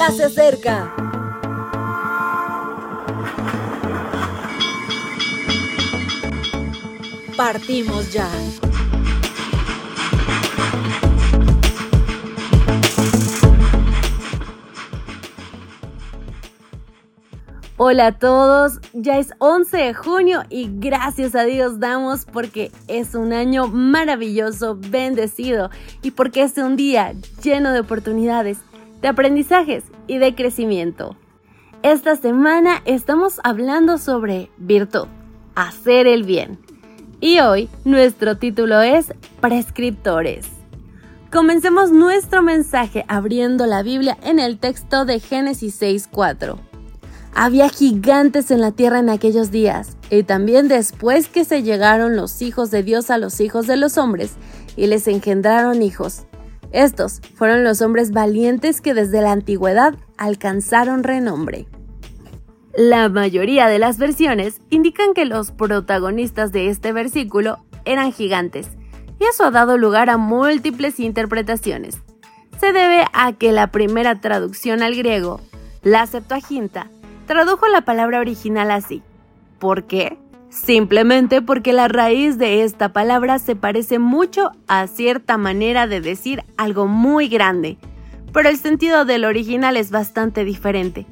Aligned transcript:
ya 0.00 0.10
se 0.12 0.24
acerca. 0.24 0.94
Partimos 7.36 8.10
ya. 8.10 8.26
Hola 17.76 18.06
a 18.06 18.18
todos, 18.18 18.78
ya 18.94 19.18
es 19.18 19.34
11 19.38 19.76
de 19.76 19.94
junio 19.94 20.42
y 20.48 20.70
gracias 20.70 21.34
a 21.34 21.44
Dios 21.44 21.78
damos 21.78 22.24
porque 22.24 22.70
es 22.88 23.14
un 23.14 23.34
año 23.34 23.68
maravilloso, 23.68 24.78
bendecido 24.78 25.70
y 26.02 26.12
porque 26.12 26.42
es 26.42 26.56
un 26.56 26.76
día 26.76 27.14
lleno 27.42 27.72
de 27.72 27.80
oportunidades, 27.80 28.58
de 29.02 29.08
aprendizajes 29.08 29.84
y 30.06 30.18
de 30.18 30.34
crecimiento. 30.34 31.16
Esta 31.82 32.16
semana 32.16 32.82
estamos 32.84 33.40
hablando 33.42 33.98
sobre 33.98 34.50
virtud, 34.58 35.06
hacer 35.54 36.06
el 36.06 36.24
bien. 36.24 36.58
Y 37.20 37.40
hoy 37.40 37.68
nuestro 37.84 38.36
título 38.36 38.80
es 38.80 39.12
Prescriptores. 39.40 40.46
Comencemos 41.30 41.92
nuestro 41.92 42.42
mensaje 42.42 43.04
abriendo 43.08 43.66
la 43.66 43.82
Biblia 43.82 44.18
en 44.24 44.38
el 44.38 44.58
texto 44.58 45.04
de 45.04 45.20
Génesis 45.20 45.80
6.4. 45.80 46.56
Había 47.34 47.68
gigantes 47.68 48.50
en 48.50 48.60
la 48.60 48.72
tierra 48.72 48.98
en 48.98 49.08
aquellos 49.08 49.50
días, 49.52 49.96
y 50.10 50.24
también 50.24 50.66
después 50.66 51.28
que 51.28 51.44
se 51.44 51.62
llegaron 51.62 52.16
los 52.16 52.42
hijos 52.42 52.72
de 52.72 52.82
Dios 52.82 53.10
a 53.10 53.18
los 53.18 53.40
hijos 53.40 53.68
de 53.68 53.76
los 53.76 53.96
hombres, 53.96 54.32
y 54.76 54.88
les 54.88 55.06
engendraron 55.06 55.82
hijos. 55.82 56.24
Estos 56.72 57.20
fueron 57.34 57.64
los 57.64 57.82
hombres 57.82 58.12
valientes 58.12 58.80
que 58.80 58.94
desde 58.94 59.20
la 59.20 59.32
antigüedad 59.32 59.94
alcanzaron 60.16 61.02
renombre. 61.02 61.66
La 62.76 63.08
mayoría 63.08 63.66
de 63.66 63.80
las 63.80 63.98
versiones 63.98 64.60
indican 64.70 65.12
que 65.12 65.24
los 65.24 65.50
protagonistas 65.50 66.52
de 66.52 66.68
este 66.68 66.92
versículo 66.92 67.58
eran 67.84 68.12
gigantes, 68.12 68.68
y 69.18 69.24
eso 69.24 69.44
ha 69.44 69.50
dado 69.50 69.76
lugar 69.76 70.08
a 70.10 70.16
múltiples 70.16 71.00
interpretaciones. 71.00 71.98
Se 72.60 72.72
debe 72.72 73.04
a 73.12 73.32
que 73.32 73.50
la 73.50 73.68
primera 73.72 74.20
traducción 74.20 74.82
al 74.82 74.94
griego, 74.94 75.40
la 75.82 76.06
Septuaginta, 76.06 76.88
tradujo 77.26 77.66
la 77.68 77.80
palabra 77.80 78.20
original 78.20 78.70
así. 78.70 79.02
¿Por 79.58 79.84
qué? 79.84 80.18
Simplemente 80.50 81.42
porque 81.42 81.72
la 81.72 81.86
raíz 81.86 82.36
de 82.36 82.64
esta 82.64 82.92
palabra 82.92 83.38
se 83.38 83.54
parece 83.54 84.00
mucho 84.00 84.50
a 84.66 84.88
cierta 84.88 85.38
manera 85.38 85.86
de 85.86 86.00
decir 86.00 86.44
algo 86.56 86.88
muy 86.88 87.28
grande, 87.28 87.78
pero 88.32 88.48
el 88.48 88.56
sentido 88.56 89.04
del 89.04 89.24
original 89.24 89.76
es 89.76 89.92
bastante 89.92 90.44
diferente. 90.44 91.06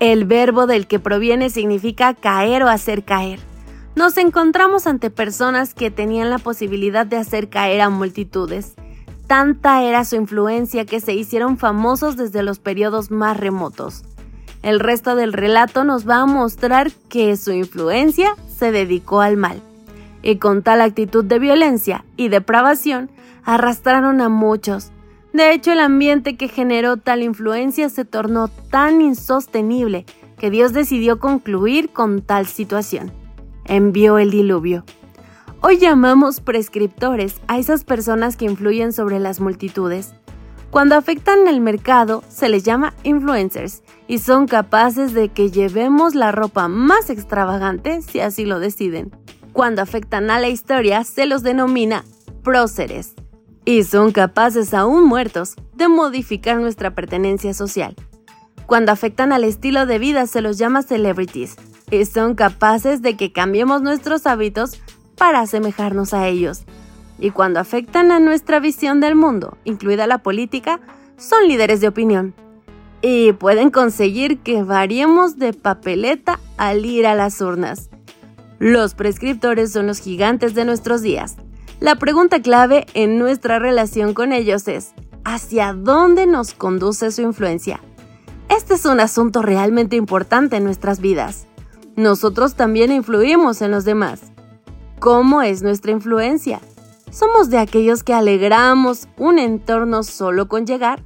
El 0.00 0.26
verbo 0.26 0.66
del 0.66 0.86
que 0.86 0.98
proviene 0.98 1.48
significa 1.48 2.12
caer 2.12 2.62
o 2.62 2.68
hacer 2.68 3.04
caer. 3.04 3.40
Nos 3.96 4.18
encontramos 4.18 4.86
ante 4.86 5.08
personas 5.08 5.72
que 5.72 5.90
tenían 5.90 6.28
la 6.28 6.38
posibilidad 6.38 7.06
de 7.06 7.16
hacer 7.16 7.48
caer 7.48 7.80
a 7.80 7.88
multitudes. 7.88 8.74
Tanta 9.26 9.82
era 9.82 10.04
su 10.04 10.16
influencia 10.16 10.84
que 10.84 11.00
se 11.00 11.14
hicieron 11.14 11.56
famosos 11.56 12.18
desde 12.18 12.42
los 12.42 12.58
periodos 12.58 13.10
más 13.10 13.38
remotos. 13.38 14.02
El 14.64 14.80
resto 14.80 15.14
del 15.14 15.34
relato 15.34 15.84
nos 15.84 16.08
va 16.08 16.22
a 16.22 16.26
mostrar 16.26 16.90
que 17.10 17.36
su 17.36 17.52
influencia 17.52 18.34
se 18.48 18.72
dedicó 18.72 19.20
al 19.20 19.36
mal, 19.36 19.60
y 20.22 20.36
con 20.36 20.62
tal 20.62 20.80
actitud 20.80 21.22
de 21.22 21.38
violencia 21.38 22.06
y 22.16 22.28
depravación 22.28 23.10
arrastraron 23.44 24.22
a 24.22 24.30
muchos. 24.30 24.90
De 25.34 25.52
hecho, 25.52 25.72
el 25.72 25.80
ambiente 25.80 26.38
que 26.38 26.48
generó 26.48 26.96
tal 26.96 27.22
influencia 27.22 27.90
se 27.90 28.06
tornó 28.06 28.48
tan 28.48 29.02
insostenible 29.02 30.06
que 30.38 30.48
Dios 30.48 30.72
decidió 30.72 31.18
concluir 31.18 31.90
con 31.90 32.22
tal 32.22 32.46
situación. 32.46 33.12
Envió 33.66 34.16
el 34.16 34.30
diluvio. 34.30 34.84
Hoy 35.60 35.76
llamamos 35.76 36.40
prescriptores 36.40 37.38
a 37.48 37.58
esas 37.58 37.84
personas 37.84 38.38
que 38.38 38.46
influyen 38.46 38.94
sobre 38.94 39.18
las 39.20 39.40
multitudes. 39.40 40.14
Cuando 40.74 40.96
afectan 40.96 41.46
el 41.46 41.60
mercado, 41.60 42.24
se 42.28 42.48
les 42.48 42.64
llama 42.64 42.94
influencers 43.04 43.84
y 44.08 44.18
son 44.18 44.48
capaces 44.48 45.14
de 45.14 45.28
que 45.28 45.52
llevemos 45.52 46.16
la 46.16 46.32
ropa 46.32 46.66
más 46.66 47.10
extravagante 47.10 48.02
si 48.02 48.18
así 48.18 48.44
lo 48.44 48.58
deciden. 48.58 49.12
Cuando 49.52 49.82
afectan 49.82 50.32
a 50.32 50.40
la 50.40 50.48
historia, 50.48 51.04
se 51.04 51.26
los 51.26 51.44
denomina 51.44 52.04
próceres 52.42 53.14
y 53.64 53.84
son 53.84 54.10
capaces, 54.10 54.74
aún 54.74 55.04
muertos, 55.04 55.54
de 55.74 55.86
modificar 55.86 56.56
nuestra 56.56 56.92
pertenencia 56.92 57.54
social. 57.54 57.94
Cuando 58.66 58.90
afectan 58.90 59.32
al 59.32 59.44
estilo 59.44 59.86
de 59.86 60.00
vida, 60.00 60.26
se 60.26 60.40
los 60.40 60.58
llama 60.58 60.82
celebrities 60.82 61.54
y 61.88 62.04
son 62.04 62.34
capaces 62.34 63.00
de 63.00 63.16
que 63.16 63.30
cambiemos 63.30 63.80
nuestros 63.80 64.26
hábitos 64.26 64.82
para 65.16 65.38
asemejarnos 65.38 66.12
a 66.14 66.26
ellos 66.26 66.64
y 67.18 67.30
cuando 67.30 67.60
afectan 67.60 68.10
a 68.12 68.20
nuestra 68.20 68.60
visión 68.60 69.00
del 69.00 69.14
mundo, 69.14 69.56
incluida 69.64 70.06
la 70.06 70.18
política, 70.18 70.80
son 71.16 71.46
líderes 71.48 71.80
de 71.80 71.88
opinión. 71.88 72.34
Y 73.02 73.32
pueden 73.32 73.70
conseguir 73.70 74.38
que 74.38 74.62
variemos 74.62 75.38
de 75.38 75.52
papeleta 75.52 76.40
al 76.56 76.86
ir 76.86 77.06
a 77.06 77.14
las 77.14 77.40
urnas. 77.40 77.90
Los 78.58 78.94
prescriptores 78.94 79.72
son 79.72 79.86
los 79.86 80.00
gigantes 80.00 80.54
de 80.54 80.64
nuestros 80.64 81.02
días. 81.02 81.36
La 81.80 81.96
pregunta 81.96 82.40
clave 82.40 82.86
en 82.94 83.18
nuestra 83.18 83.58
relación 83.58 84.14
con 84.14 84.32
ellos 84.32 84.68
es, 84.68 84.94
¿hacia 85.24 85.74
dónde 85.74 86.26
nos 86.26 86.54
conduce 86.54 87.10
su 87.10 87.22
influencia? 87.22 87.80
Este 88.48 88.74
es 88.74 88.84
un 88.86 89.00
asunto 89.00 89.42
realmente 89.42 89.96
importante 89.96 90.56
en 90.56 90.64
nuestras 90.64 91.00
vidas. 91.00 91.46
Nosotros 91.96 92.54
también 92.54 92.90
influimos 92.90 93.60
en 93.60 93.70
los 93.70 93.84
demás. 93.84 94.32
¿Cómo 94.98 95.42
es 95.42 95.62
nuestra 95.62 95.92
influencia? 95.92 96.60
Somos 97.14 97.48
de 97.48 97.58
aquellos 97.58 98.02
que 98.02 98.12
alegramos 98.12 99.06
un 99.16 99.38
entorno 99.38 100.02
solo 100.02 100.48
con 100.48 100.66
llegar, 100.66 101.04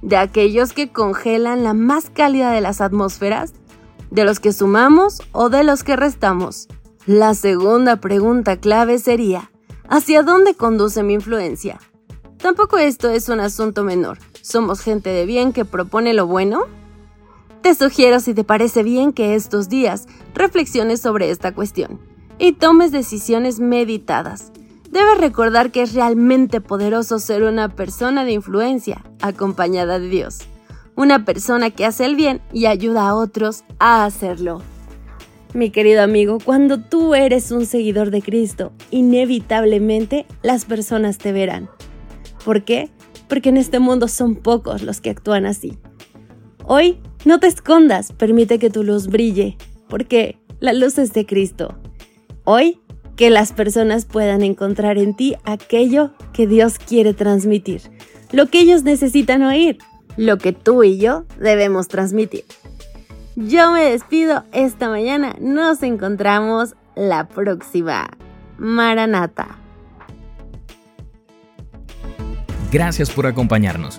de 0.00 0.16
aquellos 0.16 0.72
que 0.72 0.90
congelan 0.90 1.62
la 1.62 1.74
más 1.74 2.08
cálida 2.08 2.50
de 2.52 2.62
las 2.62 2.80
atmósferas, 2.80 3.52
de 4.10 4.24
los 4.24 4.40
que 4.40 4.54
sumamos 4.54 5.20
o 5.32 5.50
de 5.50 5.62
los 5.62 5.84
que 5.84 5.94
restamos. 5.94 6.68
La 7.04 7.34
segunda 7.34 7.96
pregunta 7.96 8.56
clave 8.56 8.98
sería, 8.98 9.50
¿hacia 9.88 10.22
dónde 10.22 10.54
conduce 10.54 11.02
mi 11.02 11.12
influencia? 11.12 11.80
Tampoco 12.38 12.78
esto 12.78 13.10
es 13.10 13.28
un 13.28 13.40
asunto 13.40 13.84
menor. 13.84 14.18
¿Somos 14.40 14.80
gente 14.80 15.10
de 15.10 15.26
bien 15.26 15.52
que 15.52 15.66
propone 15.66 16.14
lo 16.14 16.26
bueno? 16.26 16.62
Te 17.60 17.74
sugiero 17.74 18.20
si 18.20 18.32
te 18.32 18.44
parece 18.44 18.82
bien 18.82 19.12
que 19.12 19.34
estos 19.34 19.68
días 19.68 20.06
reflexiones 20.34 21.02
sobre 21.02 21.30
esta 21.30 21.52
cuestión 21.52 22.00
y 22.38 22.52
tomes 22.52 22.90
decisiones 22.90 23.60
meditadas 23.60 24.52
Debes 24.96 25.18
recordar 25.18 25.72
que 25.72 25.82
es 25.82 25.92
realmente 25.92 26.62
poderoso 26.62 27.18
ser 27.18 27.42
una 27.42 27.68
persona 27.68 28.24
de 28.24 28.32
influencia 28.32 29.04
acompañada 29.20 29.98
de 29.98 30.08
Dios. 30.08 30.38
Una 30.94 31.26
persona 31.26 31.68
que 31.68 31.84
hace 31.84 32.06
el 32.06 32.16
bien 32.16 32.40
y 32.50 32.64
ayuda 32.64 33.06
a 33.06 33.14
otros 33.14 33.62
a 33.78 34.06
hacerlo. 34.06 34.62
Mi 35.52 35.68
querido 35.68 36.02
amigo, 36.02 36.38
cuando 36.42 36.80
tú 36.80 37.14
eres 37.14 37.50
un 37.50 37.66
seguidor 37.66 38.10
de 38.10 38.22
Cristo, 38.22 38.72
inevitablemente 38.90 40.24
las 40.42 40.64
personas 40.64 41.18
te 41.18 41.30
verán. 41.30 41.68
¿Por 42.42 42.64
qué? 42.64 42.88
Porque 43.28 43.50
en 43.50 43.58
este 43.58 43.80
mundo 43.80 44.08
son 44.08 44.34
pocos 44.34 44.82
los 44.82 45.02
que 45.02 45.10
actúan 45.10 45.44
así. 45.44 45.78
Hoy, 46.64 46.98
no 47.26 47.38
te 47.38 47.48
escondas, 47.48 48.12
permite 48.12 48.58
que 48.58 48.70
tu 48.70 48.82
luz 48.82 49.08
brille, 49.08 49.58
porque 49.90 50.38
la 50.58 50.72
luz 50.72 50.96
es 50.96 51.12
de 51.12 51.26
Cristo. 51.26 51.78
Hoy, 52.44 52.80
que 53.16 53.30
las 53.30 53.52
personas 53.52 54.04
puedan 54.04 54.42
encontrar 54.42 54.98
en 54.98 55.14
ti 55.14 55.36
aquello 55.44 56.10
que 56.32 56.46
Dios 56.46 56.78
quiere 56.78 57.14
transmitir, 57.14 57.82
lo 58.30 58.46
que 58.46 58.60
ellos 58.60 58.82
necesitan 58.84 59.42
oír, 59.42 59.78
lo 60.16 60.38
que 60.38 60.52
tú 60.52 60.84
y 60.84 60.98
yo 60.98 61.24
debemos 61.38 61.88
transmitir. 61.88 62.44
Yo 63.34 63.72
me 63.72 63.84
despido 63.84 64.44
esta 64.52 64.88
mañana, 64.88 65.36
nos 65.40 65.82
encontramos 65.82 66.74
la 66.94 67.28
próxima. 67.28 68.08
Maranata. 68.58 69.58
Gracias 72.72 73.10
por 73.10 73.26
acompañarnos. 73.26 73.98